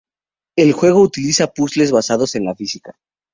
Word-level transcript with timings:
El 0.57 0.71
juego 0.73 0.99
utiliza 0.99 1.45
puzzles 1.53 1.91
basados 1.91 2.33
en 2.33 2.45
la 2.45 2.55
física. 2.55 2.97